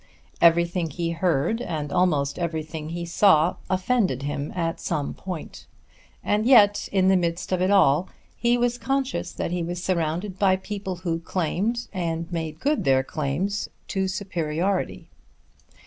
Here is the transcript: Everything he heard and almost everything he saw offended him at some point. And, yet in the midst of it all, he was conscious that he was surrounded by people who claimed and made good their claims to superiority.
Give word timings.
Everything 0.41 0.89
he 0.89 1.11
heard 1.11 1.61
and 1.61 1.91
almost 1.93 2.39
everything 2.39 2.89
he 2.89 3.05
saw 3.05 3.57
offended 3.69 4.23
him 4.23 4.51
at 4.55 4.79
some 4.79 5.13
point. 5.13 5.67
And, 6.23 6.43
yet 6.47 6.89
in 6.91 7.07
the 7.07 7.15
midst 7.15 7.51
of 7.51 7.61
it 7.61 7.69
all, 7.69 8.09
he 8.35 8.57
was 8.57 8.79
conscious 8.79 9.31
that 9.31 9.51
he 9.51 9.61
was 9.61 9.83
surrounded 9.83 10.39
by 10.39 10.55
people 10.55 10.95
who 10.95 11.19
claimed 11.19 11.87
and 11.93 12.31
made 12.31 12.59
good 12.59 12.83
their 12.83 13.03
claims 13.03 13.69
to 13.89 14.07
superiority. 14.07 15.11